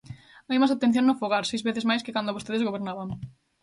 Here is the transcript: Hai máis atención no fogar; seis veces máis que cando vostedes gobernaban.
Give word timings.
Hai 0.47 0.57
máis 0.59 0.73
atención 0.73 1.05
no 1.07 1.19
fogar; 1.21 1.43
seis 1.45 1.65
veces 1.67 1.87
máis 1.89 2.03
que 2.03 2.15
cando 2.15 2.35
vostedes 2.35 2.65
gobernaban. 2.67 3.09